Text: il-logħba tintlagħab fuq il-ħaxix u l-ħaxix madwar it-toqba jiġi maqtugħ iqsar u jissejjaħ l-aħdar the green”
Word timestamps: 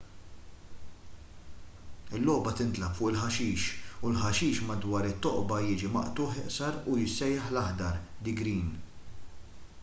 il-logħba 2.19 2.53
tintlagħab 2.61 2.95
fuq 2.99 3.11
il-ħaxix 3.13 3.67
u 3.99 4.09
l-ħaxix 4.13 4.65
madwar 4.71 5.09
it-toqba 5.11 5.61
jiġi 5.67 5.93
maqtugħ 5.99 6.41
iqsar 6.47 6.83
u 6.95 6.99
jissejjaħ 7.03 7.53
l-aħdar 7.55 8.03
the 8.29 8.35
green” 8.43 8.67